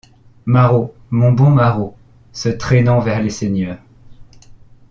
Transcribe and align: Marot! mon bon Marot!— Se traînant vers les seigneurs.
Marot! 0.47 0.95
mon 1.11 1.31
bon 1.31 1.51
Marot!— 1.51 1.95
Se 2.33 2.49
traînant 2.49 2.99
vers 3.01 3.21
les 3.21 3.29
seigneurs. 3.29 3.77